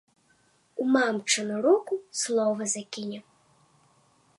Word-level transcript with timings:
У 0.83 0.87
мамчыну 0.95 1.55
руку 1.67 1.93
слова 2.23 2.61
закіне. 2.77 3.19